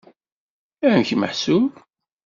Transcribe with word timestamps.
Amek 0.85 1.09
meḥsub? 1.15 1.71